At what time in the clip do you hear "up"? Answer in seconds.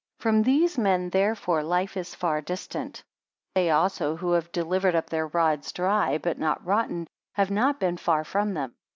4.95-5.11